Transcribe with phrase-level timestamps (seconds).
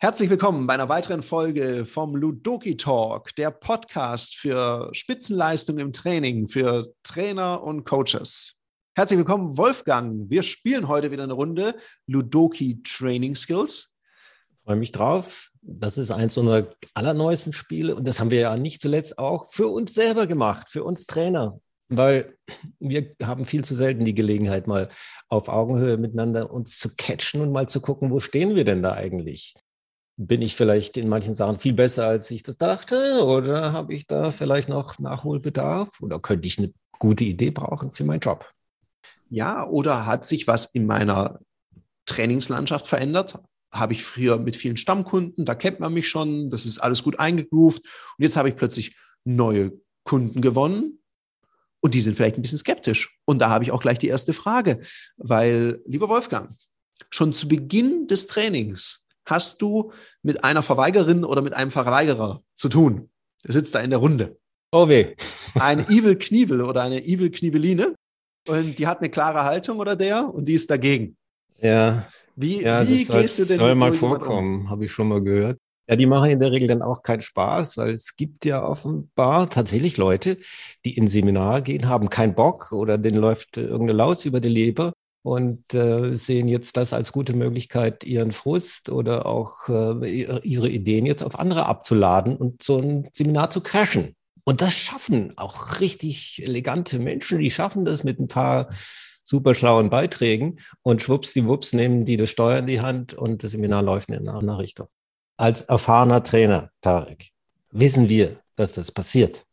[0.00, 6.48] Herzlich willkommen bei einer weiteren Folge vom Ludoki Talk, der Podcast für Spitzenleistung im Training
[6.48, 8.58] für Trainer und Coaches.
[8.94, 10.30] Herzlich willkommen, Wolfgang.
[10.30, 11.76] Wir spielen heute wieder eine Runde
[12.06, 13.96] Ludoki Training Skills.
[14.64, 15.50] Freue mich drauf.
[15.62, 19.68] Das ist eins unserer allerneuesten Spiele und das haben wir ja nicht zuletzt auch für
[19.68, 22.34] uns selber gemacht, für uns Trainer, weil
[22.78, 24.88] wir haben viel zu selten die Gelegenheit, mal
[25.28, 28.92] auf Augenhöhe miteinander uns zu catchen und mal zu gucken, wo stehen wir denn da
[28.92, 29.54] eigentlich?
[30.16, 33.24] Bin ich vielleicht in manchen Sachen viel besser, als ich das dachte?
[33.24, 36.00] Oder habe ich da vielleicht noch Nachholbedarf?
[36.00, 38.50] Oder könnte ich eine gute Idee brauchen für meinen Job?
[39.30, 41.38] Ja, oder hat sich was in meiner
[42.06, 43.38] Trainingslandschaft verändert?
[43.72, 47.20] Habe ich früher mit vielen Stammkunden, da kennt man mich schon, das ist alles gut
[47.20, 47.80] eingegroovt.
[47.80, 49.72] Und jetzt habe ich plötzlich neue
[50.04, 50.98] Kunden gewonnen
[51.80, 53.18] und die sind vielleicht ein bisschen skeptisch.
[53.24, 54.80] Und da habe ich auch gleich die erste Frage,
[55.16, 56.50] weil, lieber Wolfgang,
[57.10, 62.68] schon zu Beginn des Trainings hast du mit einer Verweigerin oder mit einem Verweigerer zu
[62.68, 63.10] tun.
[63.44, 64.38] Der sitzt da in der Runde.
[64.72, 65.14] Oh weh.
[65.54, 67.94] Ein Evil Knievel oder eine Evil Knieveline
[68.46, 71.16] und die hat eine klare Haltung oder der und die ist dagegen.
[71.60, 72.08] Ja.
[72.36, 74.70] Wie, ja, wie das gehst du denn soll mal vorkommen, um?
[74.70, 75.58] habe ich schon mal gehört.
[75.88, 79.48] Ja, die machen in der Regel dann auch keinen Spaß, weil es gibt ja offenbar
[79.48, 80.36] tatsächlich Leute,
[80.84, 84.50] die in Seminar gehen, haben keinen Bock oder denen läuft äh, irgendeine Laus über die
[84.50, 90.68] Leber und äh, sehen jetzt das als gute Möglichkeit, ihren Frust oder auch äh, ihre-
[90.68, 94.14] Ideen jetzt auf andere abzuladen und so ein Seminar zu crashen.
[94.44, 98.68] Und das schaffen auch richtig elegante Menschen, die schaffen das mit ein paar
[99.24, 103.82] super schlauen Beiträgen und schwuppsdiwupps nehmen die das Steuer in die Hand und das Seminar
[103.82, 104.88] läuft in eine andere Richtung.
[105.38, 107.30] Als erfahrener Trainer, Tarek,
[107.70, 109.46] wissen wir, dass das passiert.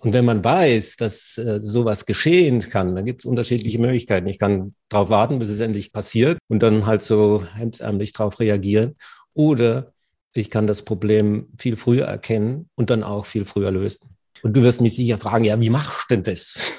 [0.00, 4.28] Und wenn man weiß, dass äh, sowas geschehen kann, dann gibt es unterschiedliche Möglichkeiten.
[4.28, 8.96] Ich kann darauf warten, bis es endlich passiert und dann halt so hemdsärmlich darauf reagieren.
[9.34, 9.92] Oder
[10.34, 14.17] ich kann das Problem viel früher erkennen und dann auch viel früher lösen.
[14.42, 16.72] Und du wirst mich sicher fragen, ja, wie machst du denn das?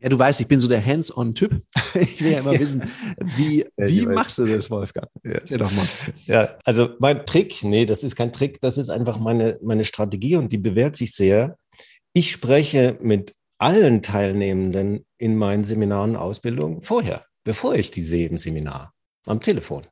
[0.00, 1.62] Ja, du weißt, ich bin so der Hands-on-Typ.
[1.94, 2.82] Ich will ja immer wissen,
[3.36, 4.14] wie, Ja, wie weiß.
[4.14, 5.08] machst du das, Wolfgang?
[5.22, 5.86] Erzähl doch mal.
[6.26, 10.36] Ja, also mein Trick, nee, das ist kein Trick, das ist einfach meine, meine Strategie
[10.36, 11.56] und die bewährt sich sehr.
[12.14, 18.28] Ich spreche mit allen Teilnehmenden in meinen Seminaren und Ausbildungen vorher, bevor ich die sehe
[18.28, 18.92] im Seminar,
[19.26, 19.86] am Telefon.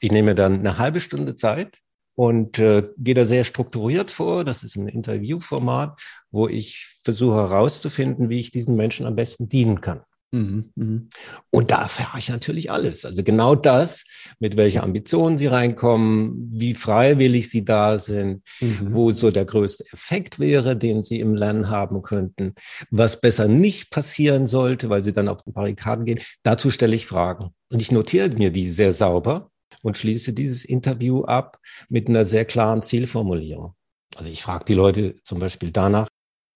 [0.00, 1.80] Ich nehme dann eine halbe Stunde Zeit
[2.14, 4.44] und äh, gehe da sehr strukturiert vor.
[4.44, 6.00] Das ist ein Interviewformat,
[6.30, 10.02] wo ich versuche herauszufinden, wie ich diesen Menschen am besten dienen kann.
[10.34, 11.10] Mhm, mhm.
[11.50, 13.04] Und da erfahre ich natürlich alles.
[13.04, 14.04] Also genau das,
[14.38, 18.94] mit welcher Ambition sie reinkommen, wie freiwillig sie da sind, Mhm.
[18.96, 22.54] wo so der größte Effekt wäre, den sie im Lernen haben könnten,
[22.90, 26.20] was besser nicht passieren sollte, weil sie dann auf die Barrikaden gehen.
[26.42, 27.50] Dazu stelle ich Fragen.
[27.70, 29.50] Und ich notiere mir die sehr sauber
[29.82, 33.74] und schließe dieses Interview ab mit einer sehr klaren Zielformulierung.
[34.16, 36.08] Also ich frage die Leute zum Beispiel danach,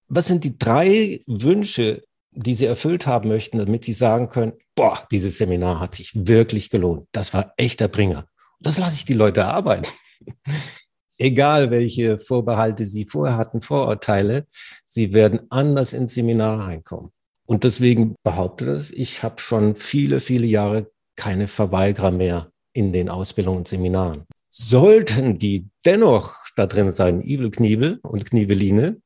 [0.09, 5.03] was sind die drei Wünsche, die sie erfüllt haben möchten, damit sie sagen können, boah,
[5.11, 7.09] dieses Seminar hat sich wirklich gelohnt.
[7.13, 8.27] Das war echter Bringer.
[8.61, 9.91] Das lasse ich die Leute erarbeiten.
[11.19, 14.47] Egal, welche Vorbehalte sie vorher hatten, Vorurteile,
[14.85, 17.11] sie werden anders ins Seminar reinkommen.
[17.47, 23.09] Und deswegen behaupte das, ich habe schon viele, viele Jahre keine Verweigerer mehr in den
[23.09, 24.25] Ausbildungen und Seminaren.
[24.51, 29.01] Sollten die dennoch da drin sein, Ibel, Kniebel und Kniebeline,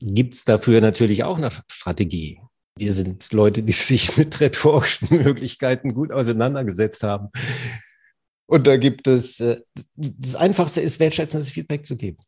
[0.00, 2.40] gibt's dafür natürlich auch eine Strategie.
[2.76, 7.28] Wir sind Leute, die sich mit rhetorischen Möglichkeiten gut auseinandergesetzt haben.
[8.46, 9.60] Und da gibt es, äh,
[9.96, 12.18] das Einfachste ist, wertschätzendes Feedback zu geben.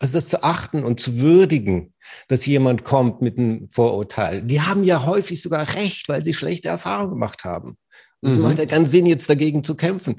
[0.00, 1.94] Also das zu achten und zu würdigen,
[2.26, 4.42] dass jemand kommt mit einem Vorurteil.
[4.42, 7.76] Die haben ja häufig sogar recht, weil sie schlechte Erfahrungen gemacht haben.
[8.24, 8.42] Es Mhm.
[8.42, 10.16] macht ja keinen Sinn, jetzt dagegen zu kämpfen,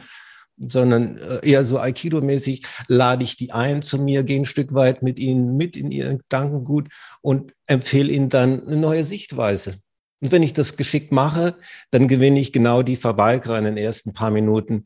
[0.57, 5.01] sondern äh, eher so Aikido-mäßig lade ich die ein zu mir, gehe ein Stück weit
[5.03, 6.89] mit ihnen mit in ihren Gedankengut
[7.21, 9.75] und empfehle ihnen dann eine neue Sichtweise.
[10.21, 11.55] Und wenn ich das geschickt mache,
[11.91, 14.85] dann gewinne ich genau die Verweigerer in den ersten paar Minuten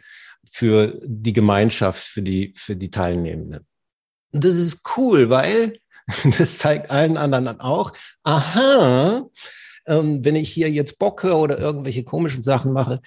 [0.50, 3.66] für die Gemeinschaft, für die, für die Teilnehmenden.
[4.32, 5.78] Und das ist cool, weil
[6.38, 7.94] das zeigt allen anderen auch,
[8.24, 9.24] aha,
[9.88, 13.02] ähm, wenn ich hier jetzt bocke oder irgendwelche komischen Sachen mache,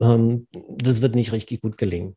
[0.00, 0.46] ähm,
[0.78, 2.16] das wird nicht richtig gut gelingen.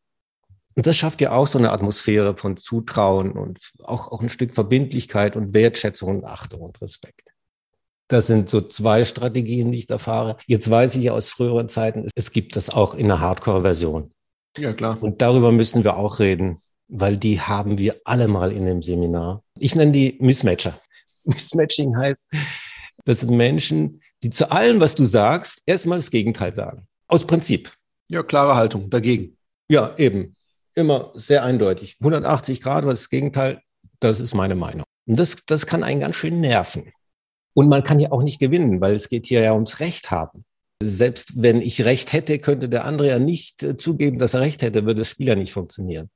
[0.76, 4.54] Und das schafft ja auch so eine Atmosphäre von Zutrauen und auch, auch ein Stück
[4.54, 7.34] Verbindlichkeit und Wertschätzung und Achtung und Respekt.
[8.08, 10.38] Das sind so zwei Strategien, die ich da fahre.
[10.48, 14.12] Jetzt weiß ich aus früheren Zeiten, es gibt das auch in einer Hardcore-Version.
[14.58, 14.98] Ja, klar.
[15.02, 19.44] Und darüber müssen wir auch reden, weil die haben wir alle mal in dem Seminar.
[19.60, 20.80] Ich nenne die Mismatcher.
[21.26, 22.26] Mismatching heißt,
[23.06, 26.88] das sind Menschen, die zu allem, was du sagst, erstmal das Gegenteil sagen.
[27.08, 27.74] Aus Prinzip.
[28.08, 29.38] Ja, klare Haltung dagegen.
[29.70, 30.36] Ja, eben.
[30.76, 31.98] Immer sehr eindeutig.
[32.00, 33.62] 180 Grad, was ist das Gegenteil?
[34.00, 34.86] Das ist meine Meinung.
[35.08, 36.92] Und das, das kann einen ganz schön nerven.
[37.54, 40.46] Und man kann ja auch nicht gewinnen, weil es geht hier ja ums Recht haben.
[40.82, 44.62] Selbst wenn ich Recht hätte, könnte der andere ja nicht äh, zugeben, dass er Recht
[44.62, 46.10] hätte, würde das Spiel ja nicht funktionieren.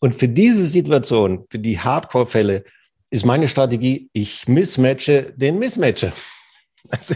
[0.00, 2.64] Und für diese Situation, für die Hardcore-Fälle,
[3.10, 6.12] ist meine Strategie, ich mismatche den Mismatcher.
[6.90, 7.14] Also,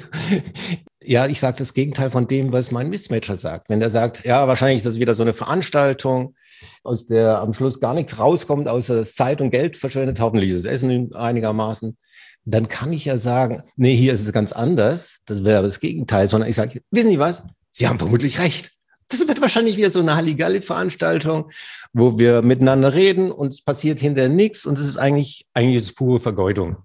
[1.03, 3.71] ja, ich sage das Gegenteil von dem, was mein Mismatcher sagt.
[3.71, 6.35] Wenn er sagt, ja, wahrscheinlich ist das wieder so eine Veranstaltung,
[6.83, 10.65] aus der am Schluss gar nichts rauskommt, außer dass Zeit und Geld verschwendet, hoffentlich ist
[10.65, 11.97] das Essen einigermaßen,
[12.45, 15.21] dann kann ich ja sagen, nee, hier ist es ganz anders.
[15.27, 17.45] Das wäre das Gegenteil, sondern ich sage, wissen Sie was?
[17.71, 18.73] Sie haben vermutlich recht.
[19.13, 21.51] Das wird wahrscheinlich wieder so eine Halligalli-Veranstaltung,
[21.93, 25.85] wo wir miteinander reden und es passiert hinterher nichts und es ist eigentlich, eigentlich ist
[25.85, 26.79] es pure Vergeudung.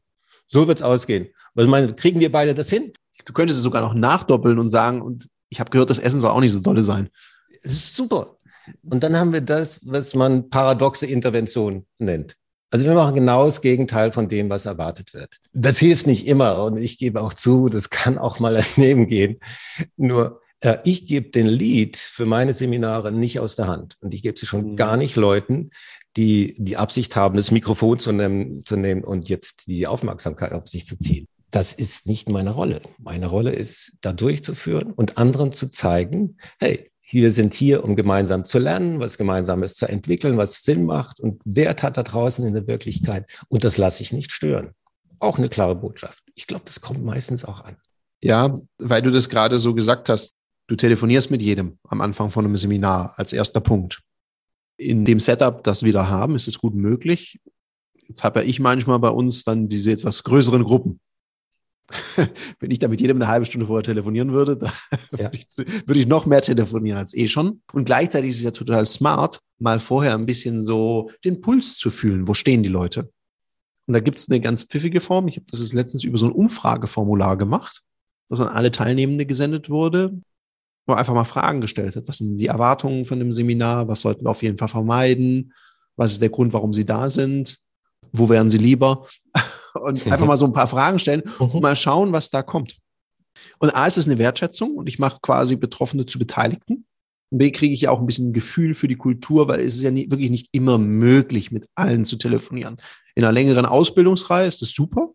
[0.45, 1.29] So wird es ausgehen.
[1.56, 2.91] Also meine, kriegen wir beide das hin?
[3.25, 6.31] Du könntest es sogar noch nachdoppeln und sagen, und ich habe gehört, das Essen soll
[6.31, 7.09] auch nicht so dolle sein.
[7.63, 8.38] Es ist super.
[8.83, 12.35] Und dann haben wir das, was man paradoxe Intervention nennt.
[12.69, 15.38] Also wir machen genau das Gegenteil von dem, was erwartet wird.
[15.53, 19.39] Das hilft nicht immer und ich gebe auch zu, das kann auch mal daneben gehen.
[19.95, 24.24] Nur äh, ich gebe den Lead für meine Seminare nicht aus der Hand und ich
[24.24, 24.75] gebe sie schon mhm.
[24.75, 25.71] gar nicht Leuten,
[26.15, 30.68] die die Absicht haben, das Mikrofon zu nehmen, zu nehmen und jetzt die Aufmerksamkeit auf
[30.68, 31.27] sich zu ziehen.
[31.51, 32.81] Das ist nicht meine Rolle.
[32.98, 38.45] Meine Rolle ist, da durchzuführen und anderen zu zeigen, hey, wir sind hier, um gemeinsam
[38.45, 42.54] zu lernen, was Gemeinsames zu entwickeln, was Sinn macht und Wert hat da draußen in
[42.54, 43.31] der Wirklichkeit.
[43.48, 44.71] Und das lasse ich nicht stören.
[45.19, 46.21] Auch eine klare Botschaft.
[46.36, 47.77] Ich glaube, das kommt meistens auch an.
[48.21, 50.36] Ja, weil du das gerade so gesagt hast.
[50.67, 54.01] Du telefonierst mit jedem am Anfang von einem Seminar als erster Punkt.
[54.75, 57.39] In dem Setup, das wir da haben, ist es gut möglich.
[58.07, 60.99] Jetzt habe ja ich manchmal bei uns dann diese etwas größeren Gruppen.
[62.59, 64.73] wenn ich da mit jedem eine halbe Stunde vorher telefonieren würde, da
[65.11, 65.31] ja.
[65.31, 67.61] würde, ich, würde ich noch mehr telefonieren als eh schon.
[67.71, 71.89] Und gleichzeitig ist es ja total smart, mal vorher ein bisschen so den Puls zu
[71.89, 72.27] fühlen.
[72.27, 73.09] Wo stehen die Leute?
[73.85, 75.29] Und da gibt es eine ganz pfiffige Form.
[75.29, 77.83] Ich habe das letztens über so ein Umfrageformular gemacht,
[78.27, 80.19] das an alle Teilnehmende gesendet wurde,
[80.87, 82.07] wo man einfach mal Fragen gestellt hat.
[82.07, 83.87] Was sind die Erwartungen von dem Seminar?
[83.87, 85.53] Was sollten wir auf jeden Fall vermeiden?
[85.97, 87.59] Was ist der Grund, warum sie da sind?
[88.13, 89.05] Wo wären sie lieber?
[89.73, 90.11] und mhm.
[90.11, 91.61] einfach mal so ein paar Fragen stellen und mhm.
[91.61, 92.77] mal schauen, was da kommt.
[93.59, 96.85] Und A ist es eine Wertschätzung und ich mache quasi Betroffene zu Beteiligten.
[97.29, 99.75] Und B kriege ich ja auch ein bisschen ein Gefühl für die Kultur, weil es
[99.75, 102.77] ist ja nie, wirklich nicht immer möglich, mit allen zu telefonieren.
[103.15, 105.09] In einer längeren Ausbildungsreihe ist das super.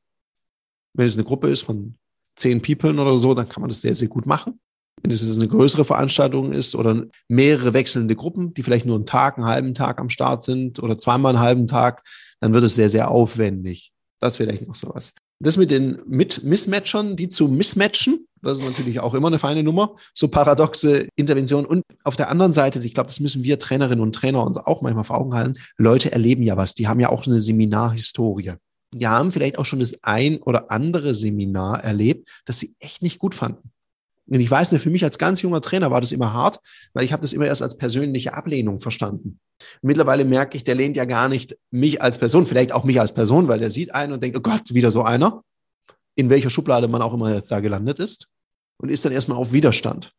[0.92, 1.96] Wenn es eine Gruppe ist von
[2.36, 4.60] zehn People oder so, dann kann man das sehr, sehr gut machen.
[5.02, 9.37] Wenn es eine größere Veranstaltung ist oder mehrere wechselnde Gruppen, die vielleicht nur einen Tag,
[9.37, 12.04] einen halben Tag am Start sind oder zweimal einen halben Tag,
[12.40, 13.93] dann wird es sehr, sehr aufwendig.
[14.20, 15.14] Das vielleicht noch sowas.
[15.40, 19.62] Das mit den mit Mismatchern, die zu mismatchen, das ist natürlich auch immer eine feine
[19.62, 19.96] Nummer.
[20.14, 21.64] So paradoxe Interventionen.
[21.64, 24.82] Und auf der anderen Seite, ich glaube, das müssen wir Trainerinnen und Trainer uns auch
[24.82, 25.55] manchmal vor Augen halten.
[25.76, 26.75] Leute erleben ja was.
[26.75, 28.55] Die haben ja auch eine Seminarhistorie.
[28.94, 33.19] Die haben vielleicht auch schon das ein oder andere Seminar erlebt, das sie echt nicht
[33.19, 33.70] gut fanden.
[34.26, 36.60] Und ich weiß nicht, für mich als ganz junger Trainer war das immer hart,
[36.94, 39.40] weil ich habe das immer erst als persönliche Ablehnung verstanden.
[39.82, 43.12] Mittlerweile merke ich, der lehnt ja gar nicht mich als Person, vielleicht auch mich als
[43.12, 45.42] Person, weil der sieht einen und denkt, oh Gott, wieder so einer,
[46.14, 48.28] in welcher Schublade man auch immer jetzt da gelandet ist
[48.78, 50.12] und ist dann erstmal auf Widerstand.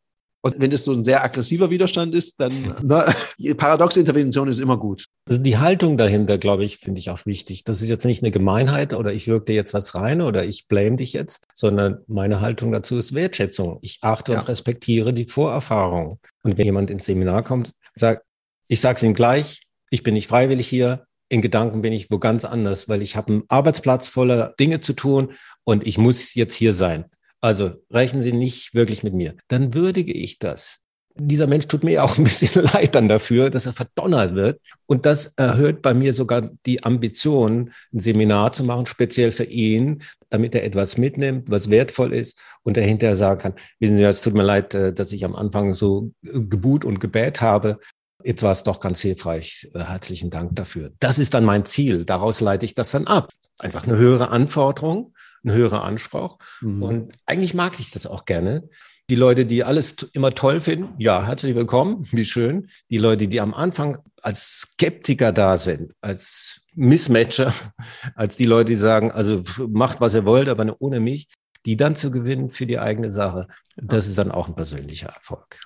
[0.45, 3.13] Und wenn das so ein sehr aggressiver Widerstand ist, dann na,
[3.55, 5.05] paradoxe Intervention ist immer gut.
[5.25, 7.63] Also die Haltung dahinter, glaube ich, finde ich auch wichtig.
[7.63, 10.67] Das ist jetzt nicht eine Gemeinheit oder ich wirke dir jetzt was rein oder ich
[10.67, 13.79] blame dich jetzt, sondern meine Haltung dazu ist Wertschätzung.
[13.81, 14.39] Ich achte ja.
[14.39, 16.19] und respektiere die Vorerfahrung.
[16.43, 18.23] Und wenn jemand ins Seminar kommt, sagt,
[18.67, 22.19] ich sage es ihm gleich, ich bin nicht freiwillig hier, in Gedanken bin ich wo
[22.19, 25.31] ganz anders, weil ich habe einen Arbeitsplatz voller Dinge zu tun
[25.63, 27.05] und ich muss jetzt hier sein.
[27.43, 29.35] Also rechnen Sie nicht wirklich mit mir.
[29.49, 30.79] Dann würdige ich das.
[31.15, 34.61] Dieser Mensch tut mir auch ein bisschen leid dann dafür, dass er verdonnert wird.
[34.85, 40.03] Und das erhöht bei mir sogar die Ambition, ein Seminar zu machen, speziell für ihn,
[40.29, 44.21] damit er etwas mitnimmt, was wertvoll ist und er hinterher sagen kann, wissen Sie, es
[44.21, 47.77] tut mir leid, äh, dass ich am Anfang so gebut und gebät habe.
[48.23, 49.69] Jetzt war es doch ganz hilfreich.
[49.73, 50.91] Äh, herzlichen Dank dafür.
[51.01, 52.05] Das ist dann mein Ziel.
[52.05, 53.31] Daraus leite ich das dann ab.
[53.59, 55.12] Einfach eine höhere Anforderung
[55.43, 56.37] ein höherer Anspruch.
[56.61, 56.83] Mhm.
[56.83, 58.69] Und eigentlich mag ich das auch gerne.
[59.09, 62.69] Die Leute, die alles immer toll finden, ja, herzlich willkommen, wie schön.
[62.89, 67.53] Die Leute, die am Anfang als Skeptiker da sind, als Mismatcher,
[68.15, 71.27] als die Leute, die sagen, also macht, was ihr wollt, aber ohne mich,
[71.65, 75.59] die dann zu gewinnen für die eigene Sache, das ist dann auch ein persönlicher Erfolg.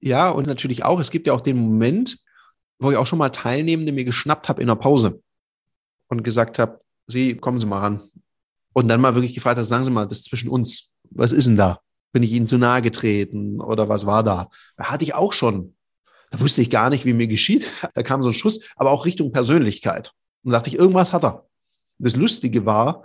[0.00, 2.18] Ja, und natürlich auch, es gibt ja auch den Moment,
[2.78, 5.22] wo ich auch schon mal Teilnehmende mir geschnappt habe in der Pause
[6.08, 8.02] und gesagt habe, Sie, kommen Sie mal ran.
[8.78, 10.92] Und dann mal wirklich gefragt, sagen Sie mal, das ist zwischen uns.
[11.10, 11.80] Was ist denn da?
[12.12, 14.50] Bin ich ihnen zu nahe getreten oder was war da?
[14.76, 15.74] Da hatte ich auch schon.
[16.30, 17.66] Da wusste ich gar nicht, wie mir geschieht.
[17.96, 20.12] Da kam so ein Schuss, aber auch Richtung Persönlichkeit.
[20.44, 21.48] Und da dachte ich, irgendwas hat er.
[21.98, 23.02] Das Lustige war,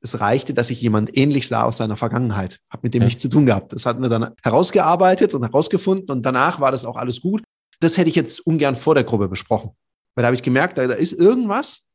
[0.00, 2.60] es reichte, dass ich jemand ähnlich sah aus seiner Vergangenheit.
[2.70, 3.08] Hab mit dem ja.
[3.08, 3.74] nichts zu tun gehabt.
[3.74, 7.42] Das hatten wir dann herausgearbeitet und herausgefunden und danach war das auch alles gut.
[7.80, 9.72] Das hätte ich jetzt ungern vor der Gruppe besprochen.
[10.14, 11.88] Weil da habe ich gemerkt, da, da ist irgendwas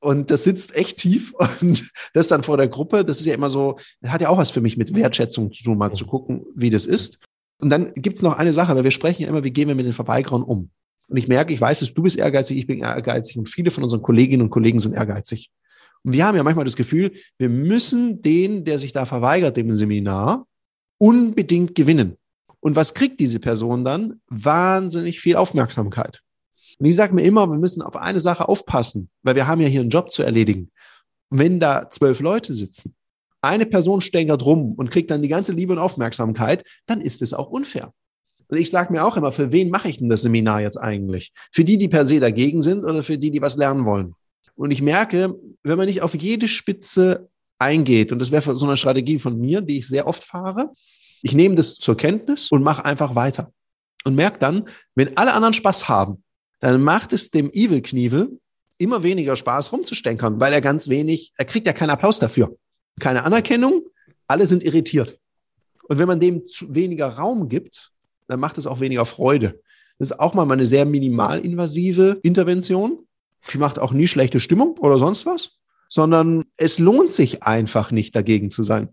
[0.00, 3.50] und das sitzt echt tief und das dann vor der Gruppe, das ist ja immer
[3.50, 6.70] so, hat ja auch was für mich mit Wertschätzung zu tun, mal zu gucken, wie
[6.70, 7.20] das ist.
[7.58, 9.74] Und dann gibt es noch eine Sache, weil wir sprechen ja immer, wie gehen wir
[9.74, 10.70] mit den Verweigerern um?
[11.08, 13.82] Und ich merke, ich weiß es, du bist ehrgeizig, ich bin ehrgeizig und viele von
[13.82, 15.50] unseren Kolleginnen und Kollegen sind ehrgeizig.
[16.02, 19.74] Und wir haben ja manchmal das Gefühl, wir müssen den, der sich da verweigert, dem
[19.74, 20.46] Seminar,
[20.98, 22.16] unbedingt gewinnen.
[22.60, 24.20] Und was kriegt diese Person dann?
[24.28, 26.22] Wahnsinnig viel Aufmerksamkeit.
[26.78, 29.68] Und ich sage mir immer, wir müssen auf eine Sache aufpassen, weil wir haben ja
[29.68, 30.70] hier einen Job zu erledigen.
[31.30, 32.94] Wenn da zwölf Leute sitzen,
[33.40, 37.32] eine Person stänkert rum und kriegt dann die ganze Liebe und Aufmerksamkeit, dann ist es
[37.32, 37.92] auch unfair.
[38.48, 41.32] Und ich sage mir auch immer, für wen mache ich denn das Seminar jetzt eigentlich?
[41.52, 44.14] Für die, die per se dagegen sind oder für die, die was lernen wollen?
[44.54, 47.28] Und ich merke, wenn man nicht auf jede Spitze
[47.58, 50.72] eingeht, und das wäre so eine Strategie von mir, die ich sehr oft fahre,
[51.22, 53.52] ich nehme das zur Kenntnis und mache einfach weiter.
[54.04, 56.22] Und merke dann, wenn alle anderen Spaß haben,
[56.60, 58.38] dann macht es dem Evil Knievel
[58.78, 62.56] immer weniger Spaß rumzustänkern, weil er ganz wenig, er kriegt ja keinen Applaus dafür.
[63.00, 63.82] Keine Anerkennung,
[64.26, 65.18] alle sind irritiert.
[65.88, 67.92] Und wenn man dem zu weniger Raum gibt,
[68.28, 69.60] dann macht es auch weniger Freude.
[69.98, 73.06] Das ist auch mal eine sehr minimalinvasive Intervention.
[73.52, 75.52] Die macht auch nie schlechte Stimmung oder sonst was,
[75.88, 78.88] sondern es lohnt sich einfach nicht dagegen zu sein.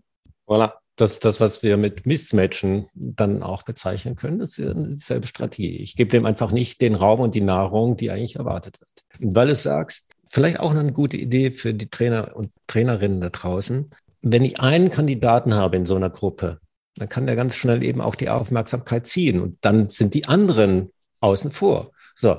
[0.46, 0.72] Voilà.
[0.96, 5.78] Das, das, was wir mit Mismatchen dann auch bezeichnen können, das ist dieselbe Strategie.
[5.78, 9.04] Ich gebe dem einfach nicht den Raum und die Nahrung, die eigentlich erwartet wird.
[9.20, 13.30] Und weil du sagst, vielleicht auch eine gute Idee für die Trainer und Trainerinnen da
[13.30, 13.90] draußen.
[14.22, 16.58] Wenn ich einen Kandidaten habe in so einer Gruppe,
[16.96, 20.90] dann kann der ganz schnell eben auch die Aufmerksamkeit ziehen und dann sind die anderen
[21.20, 21.92] außen vor.
[22.14, 22.38] So,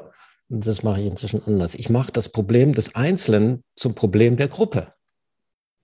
[0.49, 1.75] das mache ich inzwischen anders.
[1.75, 4.93] Ich mache das Problem des Einzelnen zum Problem der Gruppe.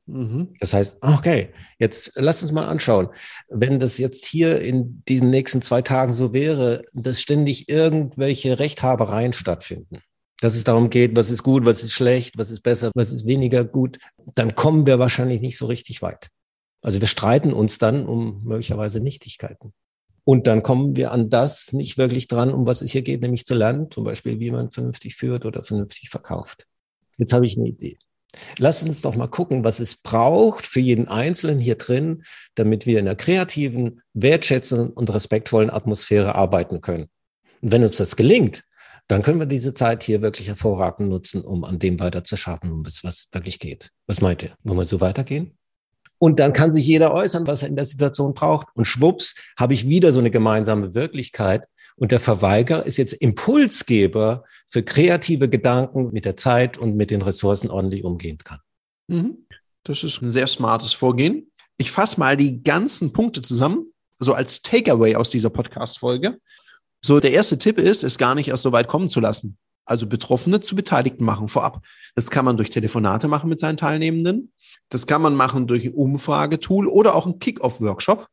[0.06, 0.54] Mhm.
[0.60, 3.10] Das heißt, okay, jetzt lass uns mal anschauen.
[3.50, 9.34] Wenn das jetzt hier in diesen nächsten zwei Tagen so wäre, dass ständig irgendwelche Rechthabereien
[9.34, 10.00] stattfinden,
[10.42, 13.26] dass es darum geht, was ist gut, was ist schlecht, was ist besser, was ist
[13.26, 14.00] weniger gut,
[14.36, 16.30] dann kommen wir wahrscheinlich nicht so richtig weit.
[16.82, 19.74] Also wir streiten uns dann um möglicherweise Nichtigkeiten.
[20.24, 23.46] Und dann kommen wir an das nicht wirklich dran, um was es hier geht, nämlich
[23.46, 26.68] zu lernen, zum Beispiel, wie man vernünftig führt oder vernünftig verkauft.
[27.18, 27.98] Jetzt habe ich eine Idee.
[28.58, 32.24] Lass uns doch mal gucken, was es braucht für jeden Einzelnen hier drin,
[32.56, 37.10] damit wir in einer kreativen, wertschätzenden und respektvollen Atmosphäre arbeiten können.
[37.62, 38.64] Und wenn uns das gelingt,
[39.08, 42.72] dann können wir diese Zeit hier wirklich hervorragend nutzen, um an dem weiter zu schaffen,
[42.72, 43.92] um es was wirklich geht.
[44.08, 44.54] Was meint ihr?
[44.64, 45.58] Wollen wir so weitergehen?
[46.18, 48.68] Und dann kann sich jeder äußern, was er in der Situation braucht.
[48.76, 51.64] Und schwupps, habe ich wieder so eine gemeinsame Wirklichkeit.
[51.98, 57.22] Und der Verweiger ist jetzt Impulsgeber für kreative Gedanken mit der Zeit und mit den
[57.22, 58.60] Ressourcen ordentlich umgehen kann.
[59.08, 59.46] Mhm.
[59.84, 61.52] Das ist ein sehr smartes Vorgehen.
[61.78, 66.40] Ich fasse mal die ganzen Punkte zusammen, so als Takeaway aus dieser Podcast-Folge.
[67.04, 69.58] So, der erste Tipp ist, es gar nicht erst so weit kommen zu lassen.
[69.84, 71.84] Also Betroffene zu Beteiligten machen vorab.
[72.16, 74.54] Das kann man durch Telefonate machen mit seinen Teilnehmenden.
[74.88, 78.28] Das kann man machen durch ein Umfragetool oder auch ein Kick-Off-Workshop,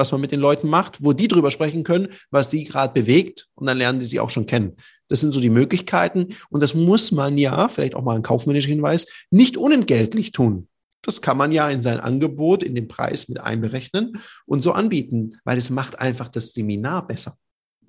[0.00, 3.48] was man mit den Leuten macht, wo die drüber sprechen können, was sie gerade bewegt
[3.54, 4.76] und dann lernen die sie auch schon kennen.
[5.08, 8.70] Das sind so die Möglichkeiten und das muss man ja, vielleicht auch mal ein kaufmännischer
[8.70, 10.68] Hinweis, nicht unentgeltlich tun.
[11.02, 15.36] Das kann man ja in sein Angebot, in den Preis mit einberechnen und so anbieten,
[15.44, 17.36] weil es macht einfach das Seminar besser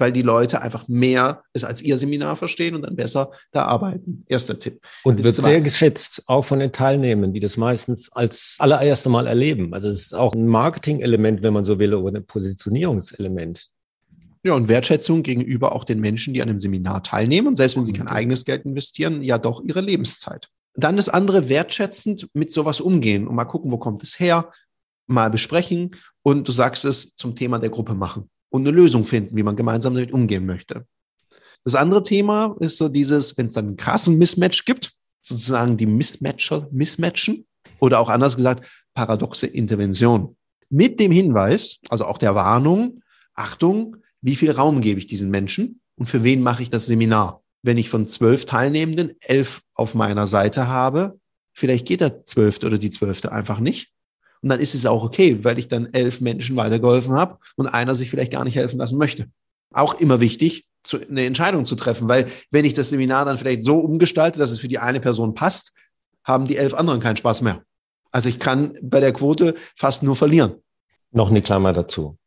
[0.02, 4.26] weil die Leute einfach mehr es als ihr Seminar verstehen und dann besser da arbeiten.
[4.28, 4.82] Erster Tipp.
[5.04, 9.74] Und wird sehr geschätzt, auch von den Teilnehmern, die das meistens als allererste Mal erleben.
[9.74, 13.70] Also es ist auch ein Marketing-Element, wenn man so will, oder ein Positionierungselement.
[14.44, 17.86] Ja, und Wertschätzung gegenüber auch den Menschen, die an dem Seminar teilnehmen und selbst wenn
[17.86, 20.50] sie kein eigenes Geld investieren, ja doch ihre Lebenszeit.
[20.74, 24.50] Dann das andere, wertschätzend mit sowas umgehen und mal gucken, wo kommt es her,
[25.06, 29.36] mal besprechen und du sagst es zum Thema der Gruppe machen und eine Lösung finden,
[29.36, 30.86] wie man gemeinsam damit umgehen möchte.
[31.64, 35.86] Das andere Thema ist so dieses, wenn es dann einen krassen Mismatch gibt, sozusagen die
[35.86, 37.46] Mismatcher mismatchen
[37.80, 40.36] oder auch anders gesagt, paradoxe Intervention.
[40.70, 43.02] Mit dem Hinweis, also auch der Warnung,
[43.34, 47.44] Achtung, wie viel Raum gebe ich diesen Menschen und für wen mache ich das Seminar?
[47.64, 51.20] Wenn ich von zwölf Teilnehmenden elf auf meiner Seite habe,
[51.54, 53.92] vielleicht geht der zwölfte oder die zwölfte einfach nicht.
[54.42, 57.96] Und dann ist es auch okay, weil ich dann elf Menschen weitergeholfen habe und einer
[57.96, 59.28] sich vielleicht gar nicht helfen lassen möchte.
[59.74, 63.64] Auch immer wichtig, zu, eine Entscheidung zu treffen, weil wenn ich das Seminar dann vielleicht
[63.64, 65.74] so umgestalte, dass es für die eine Person passt,
[66.24, 67.64] haben die elf anderen keinen Spaß mehr.
[68.12, 70.56] Also ich kann bei der Quote fast nur verlieren.
[71.12, 72.18] Noch eine Klammer dazu.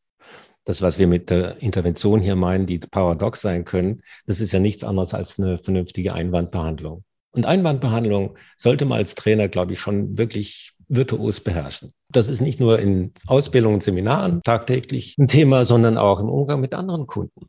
[0.64, 4.60] Das, was wir mit der Intervention hier meinen, die paradox sein können, das ist ja
[4.60, 7.04] nichts anderes als eine vernünftige Einwandbehandlung.
[7.32, 11.92] Und Einwandbehandlung sollte man als Trainer, glaube ich, schon wirklich virtuos beherrschen.
[12.10, 16.60] Das ist nicht nur in Ausbildungen und Seminaren tagtäglich ein Thema, sondern auch im Umgang
[16.60, 17.46] mit anderen Kunden.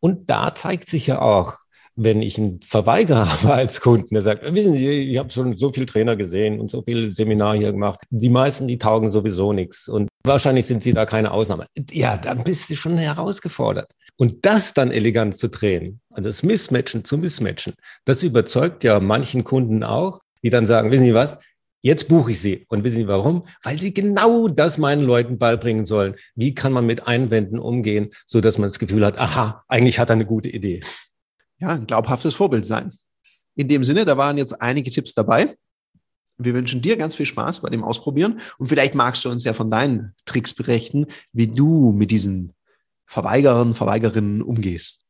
[0.00, 1.58] Und da zeigt sich ja auch,
[1.94, 5.72] wenn ich einen Verweigerer habe als Kunden, der sagt, wissen Sie, ich habe schon so
[5.72, 8.00] viel Trainer gesehen und so viel Seminar hier gemacht.
[8.10, 9.88] Die meisten, die taugen sowieso nichts.
[9.88, 11.66] Und wahrscheinlich sind Sie da keine Ausnahme.
[11.90, 13.92] Ja, dann bist du schon herausgefordert.
[14.16, 17.74] Und das dann elegant zu drehen, also das Mismatchen zu Mismatchen,
[18.04, 21.38] das überzeugt ja manchen Kunden auch, die dann sagen, wissen Sie was,
[21.82, 22.64] Jetzt buche ich sie.
[22.68, 23.46] Und wissen Sie warum?
[23.62, 26.14] Weil sie genau das meinen Leuten beibringen sollen.
[26.34, 30.10] Wie kann man mit Einwänden umgehen, so dass man das Gefühl hat, aha, eigentlich hat
[30.10, 30.80] er eine gute Idee
[31.62, 32.92] ja, ein glaubhaftes Vorbild sein.
[33.54, 35.56] In dem Sinne, da waren jetzt einige Tipps dabei.
[36.36, 39.52] Wir wünschen dir ganz viel Spaß bei dem Ausprobieren und vielleicht magst du uns ja
[39.52, 42.52] von deinen Tricks berichten, wie du mit diesen
[43.06, 45.04] Verweigerern, Verweigerinnen umgehst.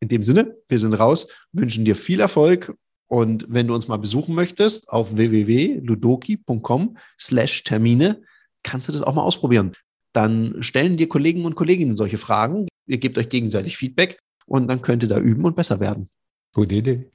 [0.00, 2.74] In dem Sinne, wir sind raus, wünschen dir viel Erfolg
[3.14, 8.22] und wenn du uns mal besuchen möchtest auf www.ludoki.com slash Termine,
[8.64, 9.70] kannst du das auch mal ausprobieren.
[10.12, 12.66] Dann stellen dir Kollegen und Kolleginnen solche Fragen.
[12.88, 16.08] Ihr gebt euch gegenseitig Feedback und dann könnt ihr da üben und besser werden.
[16.52, 17.08] Gute Idee.